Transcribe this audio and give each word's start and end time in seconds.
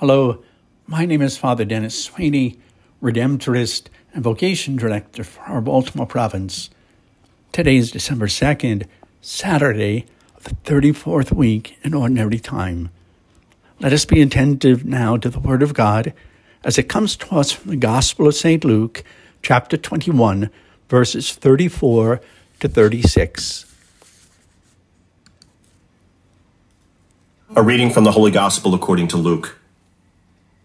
Hello, 0.00 0.42
my 0.86 1.04
name 1.04 1.20
is 1.20 1.36
Father 1.36 1.66
Denis 1.66 2.04
Sweeney, 2.04 2.58
Redemptorist 3.02 3.88
and 4.14 4.24
Vocation 4.24 4.76
Director 4.76 5.22
for 5.22 5.42
our 5.42 5.60
Baltimore 5.60 6.06
province. 6.06 6.70
Today 7.52 7.76
is 7.76 7.90
December 7.90 8.26
2nd, 8.26 8.86
Saturday 9.20 10.06
of 10.38 10.44
the 10.44 10.54
34th 10.64 11.32
week 11.32 11.76
in 11.82 11.92
Ordinary 11.92 12.38
Time. 12.38 12.88
Let 13.78 13.92
us 13.92 14.06
be 14.06 14.22
attentive 14.22 14.86
now 14.86 15.18
to 15.18 15.28
the 15.28 15.38
Word 15.38 15.62
of 15.62 15.74
God 15.74 16.14
as 16.64 16.78
it 16.78 16.88
comes 16.88 17.14
to 17.16 17.36
us 17.36 17.52
from 17.52 17.70
the 17.70 17.76
Gospel 17.76 18.26
of 18.26 18.34
St. 18.34 18.64
Luke, 18.64 19.04
chapter 19.42 19.76
21, 19.76 20.48
verses 20.88 21.32
34 21.34 22.22
to 22.60 22.68
36. 22.70 23.66
A 27.54 27.62
reading 27.62 27.90
from 27.90 28.04
the 28.04 28.12
Holy 28.12 28.30
Gospel 28.30 28.72
according 28.74 29.06
to 29.08 29.18
Luke. 29.18 29.59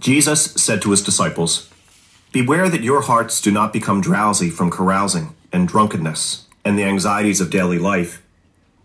Jesus 0.00 0.54
said 0.54 0.80
to 0.82 0.92
his 0.92 1.02
disciples, 1.02 1.68
Beware 2.32 2.70
that 2.70 2.82
your 2.82 3.02
hearts 3.02 3.38
do 3.38 3.50
not 3.50 3.70
become 3.70 4.00
drowsy 4.00 4.48
from 4.48 4.70
carousing 4.70 5.34
and 5.52 5.68
drunkenness 5.68 6.46
and 6.64 6.78
the 6.78 6.84
anxieties 6.84 7.38
of 7.38 7.50
daily 7.50 7.78
life, 7.78 8.22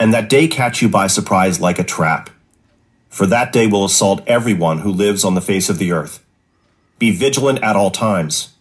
and 0.00 0.12
that 0.12 0.28
day 0.28 0.48
catch 0.48 0.82
you 0.82 0.88
by 0.88 1.06
surprise 1.06 1.60
like 1.60 1.78
a 1.78 1.84
trap. 1.84 2.28
For 3.08 3.24
that 3.26 3.52
day 3.52 3.68
will 3.68 3.84
assault 3.84 4.26
everyone 4.26 4.80
who 4.80 4.90
lives 4.90 5.24
on 5.24 5.36
the 5.36 5.40
face 5.40 5.68
of 5.68 5.78
the 5.78 5.92
earth. 5.92 6.24
Be 6.98 7.12
vigilant 7.12 7.62
at 7.62 7.76
all 7.76 7.92
times, 7.92 8.54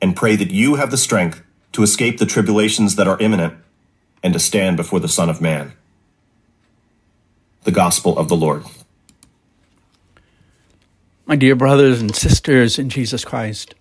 and 0.00 0.16
pray 0.16 0.34
that 0.34 0.50
you 0.50 0.74
have 0.74 0.90
the 0.90 0.96
strength 0.96 1.40
to 1.70 1.84
escape 1.84 2.18
the 2.18 2.26
tribulations 2.26 2.96
that 2.96 3.06
are 3.06 3.20
imminent 3.20 3.54
and 4.24 4.32
to 4.32 4.40
stand 4.40 4.76
before 4.76 4.98
the 4.98 5.08
Son 5.08 5.30
of 5.30 5.40
Man. 5.40 5.72
The 7.62 7.70
Gospel 7.70 8.18
of 8.18 8.28
the 8.28 8.36
Lord. 8.36 8.64
My 11.24 11.36
dear 11.36 11.54
brothers 11.54 12.00
and 12.00 12.16
sisters 12.16 12.80
in 12.80 12.88
Jesus 12.88 13.24
Christ, 13.24 13.76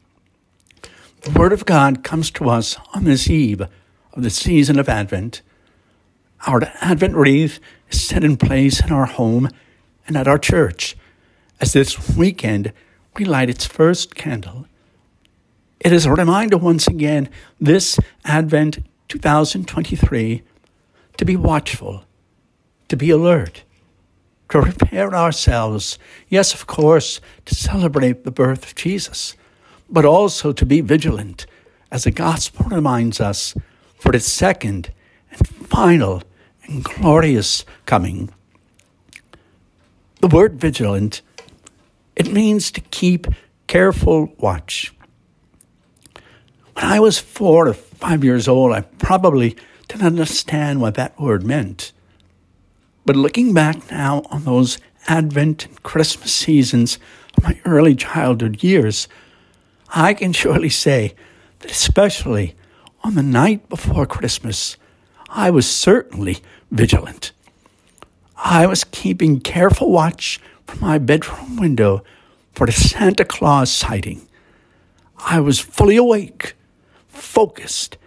the 1.22 1.32
Word 1.32 1.52
of 1.52 1.66
God 1.66 2.04
comes 2.04 2.30
to 2.32 2.48
us 2.48 2.78
on 2.94 3.04
this 3.04 3.28
eve 3.32 3.62
of 3.62 4.22
the 4.22 4.30
season 4.30 4.78
of 4.78 4.88
Advent. 4.88 5.42
Our 6.46 6.62
Advent 6.82 7.16
wreath 7.16 7.60
is 7.90 8.00
set 8.00 8.24
in 8.24 8.38
place 8.38 8.80
in 8.80 8.92
our 8.92 9.08
home 9.08 9.50
and 10.08 10.16
at 10.16 10.28
our 10.28 10.38
church 10.38 10.96
as 11.60 11.74
this 11.74 12.16
weekend 12.16 12.74
we 13.18 13.26
light 13.26 13.50
its 13.50 13.66
first 13.66 14.14
candle. 14.14 14.68
It 15.80 15.92
is 15.92 16.06
a 16.06 16.14
reminder 16.14 16.60
once 16.60 16.88
again 16.88 17.28
this 17.60 18.00
Advent 18.24 18.86
2023 19.08 20.44
to 21.18 21.26
be 21.26 21.36
watchful, 21.36 22.04
to 22.88 22.96
be 22.96 23.10
alert 23.10 23.64
to 24.52 24.62
prepare 24.62 25.16
ourselves, 25.16 25.98
yes, 26.28 26.54
of 26.54 26.68
course, 26.68 27.22
to 27.46 27.56
celebrate 27.56 28.24
the 28.24 28.32
birth 28.32 28.66
of 28.66 28.76
Jesus, 28.76 29.36
but 29.90 30.06
also 30.06 30.52
to 30.52 30.66
be 30.66 30.82
vigilant, 30.82 31.46
as 31.92 32.04
the 32.04 32.12
gospel 32.12 32.66
reminds 32.66 33.20
us, 33.20 33.56
for 33.98 34.16
its 34.16 34.28
second 34.28 34.92
and 35.32 35.48
final 35.48 36.24
and 36.64 36.84
glorious 36.84 37.66
coming. 37.86 38.30
The 40.20 40.28
word 40.28 40.60
vigilant, 40.60 41.22
it 42.16 42.32
means 42.32 42.72
to 42.72 42.82
keep 42.82 43.28
careful 43.68 44.34
watch. 44.38 44.94
When 46.74 46.86
I 46.86 47.00
was 47.00 47.20
four 47.20 47.68
or 47.68 47.74
five 47.74 48.24
years 48.24 48.48
old, 48.48 48.74
I 48.74 48.82
probably 48.82 49.56
didn't 49.88 50.06
understand 50.06 50.82
what 50.82 50.96
that 50.96 51.20
word 51.20 51.44
meant. 51.44 51.94
But 53.12 53.18
looking 53.18 53.54
back 53.54 53.92
now 53.92 54.22
on 54.32 54.46
those 54.46 54.78
Advent 55.10 55.66
and 55.66 55.84
Christmas 55.84 56.32
seasons 56.32 56.98
of 57.36 57.44
my 57.44 57.60
early 57.66 57.94
childhood 57.94 58.64
years, 58.64 59.10
I 59.90 60.14
can 60.14 60.32
surely 60.32 60.70
say 60.70 61.14
that 61.60 61.70
especially 61.70 62.56
on 63.04 63.16
the 63.16 63.22
night 63.22 63.68
before 63.68 64.06
Christmas, 64.06 64.78
I 65.28 65.50
was 65.50 65.70
certainly 65.70 66.38
vigilant. 66.72 67.34
I 68.38 68.66
was 68.66 68.86
keeping 68.86 69.42
careful 69.42 69.92
watch 69.92 70.40
from 70.66 70.80
my 70.80 70.98
bedroom 70.98 71.58
window 71.58 72.06
for 72.54 72.66
the 72.66 72.72
Santa 72.72 73.26
Claus 73.26 73.70
sighting. 73.70 74.26
I 75.18 75.42
was 75.42 75.60
fully 75.60 75.98
awake, 75.98 76.54
focused, 77.10 77.98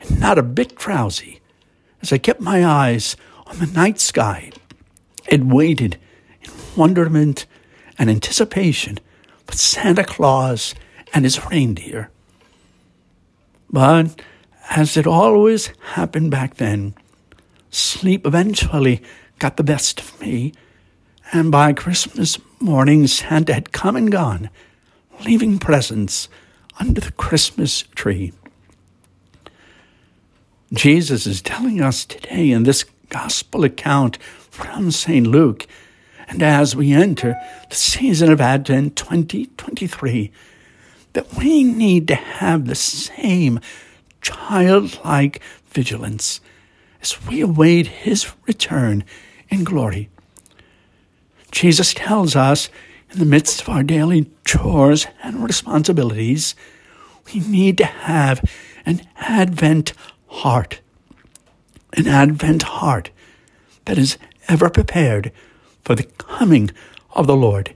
and 0.00 0.18
not 0.18 0.38
a 0.38 0.42
bit 0.42 0.74
drowsy 0.74 1.42
as 2.00 2.14
I 2.14 2.16
kept 2.16 2.40
my 2.40 2.64
eyes 2.64 3.14
on 3.46 3.58
the 3.58 3.66
night 3.66 4.00
sky. 4.00 4.50
It 5.28 5.44
waited 5.44 5.98
in 6.42 6.50
wonderment 6.76 7.46
and 7.98 8.10
anticipation 8.10 8.98
for 9.46 9.56
Santa 9.56 10.04
Claus 10.04 10.74
and 11.12 11.24
his 11.24 11.44
reindeer. 11.46 12.10
But 13.70 14.20
as 14.70 14.96
it 14.96 15.06
always 15.06 15.72
happened 15.92 16.30
back 16.30 16.56
then, 16.56 16.94
sleep 17.70 18.26
eventually 18.26 19.02
got 19.38 19.56
the 19.56 19.64
best 19.64 20.00
of 20.00 20.20
me, 20.20 20.52
and 21.32 21.50
by 21.50 21.72
Christmas 21.72 22.38
morning 22.60 23.06
Santa 23.06 23.54
had 23.54 23.72
come 23.72 23.96
and 23.96 24.10
gone, 24.10 24.50
leaving 25.24 25.58
presents 25.58 26.28
under 26.78 27.00
the 27.00 27.12
Christmas 27.12 27.82
tree. 27.94 28.32
Jesus 30.72 31.26
is 31.26 31.42
telling 31.42 31.80
us 31.80 32.04
today 32.04 32.50
in 32.50 32.64
this 32.64 32.84
gospel 33.14 33.62
account 33.62 34.16
from 34.50 34.90
St. 34.90 35.24
Luke. 35.24 35.68
And 36.26 36.42
as 36.42 36.74
we 36.74 36.92
enter 36.92 37.36
the 37.70 37.76
season 37.76 38.32
of 38.32 38.40
Advent 38.40 38.96
2023, 38.96 40.32
that 41.12 41.32
we 41.34 41.62
need 41.62 42.08
to 42.08 42.16
have 42.16 42.66
the 42.66 42.74
same 42.74 43.60
childlike 44.20 45.40
vigilance 45.68 46.40
as 47.00 47.24
we 47.28 47.40
await 47.40 47.86
his 47.86 48.32
return 48.48 49.04
in 49.48 49.62
glory. 49.62 50.08
Jesus 51.52 51.94
tells 51.94 52.34
us 52.34 52.68
in 53.12 53.20
the 53.20 53.24
midst 53.26 53.62
of 53.62 53.68
our 53.68 53.84
daily 53.84 54.28
chores 54.44 55.06
and 55.22 55.44
responsibilities, 55.44 56.56
we 57.32 57.38
need 57.38 57.78
to 57.78 57.86
have 57.86 58.42
an 58.84 59.06
Advent 59.18 59.92
heart 60.26 60.80
an 61.96 62.08
Advent 62.08 62.62
heart 62.62 63.10
that 63.84 63.98
is 63.98 64.18
ever 64.48 64.68
prepared 64.68 65.32
for 65.82 65.94
the 65.94 66.02
coming 66.02 66.70
of 67.12 67.26
the 67.26 67.36
Lord. 67.36 67.74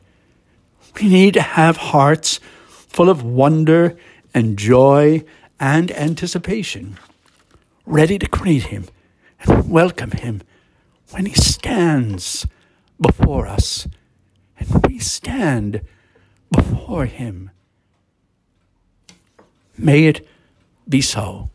We 1.01 1.09
need 1.09 1.35
to 1.35 1.43
have 1.43 1.77
hearts 1.77 2.41
full 2.67 3.09
of 3.09 3.23
wonder 3.23 3.97
and 4.35 4.59
joy 4.59 5.25
and 5.61 5.91
anticipation, 5.93 6.99
ready 7.87 8.19
to 8.19 8.27
greet 8.27 8.65
Him 8.65 8.87
and 9.41 9.71
welcome 9.71 10.11
Him 10.11 10.43
when 11.11 11.27
He 11.27 11.35
stands 11.35 12.47
before 13.01 13.47
us 13.47 13.87
and 14.59 14.87
we 14.87 14.99
stand 14.99 15.81
before 16.51 17.07
Him. 17.07 17.51
May 19.77 20.07
it 20.07 20.27
be 20.89 21.01
so. 21.01 21.51